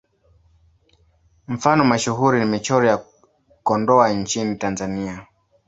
[1.47, 3.03] Mfano mashuhuri ni Michoro ya
[3.63, 5.27] Kondoa nchini Tanzania.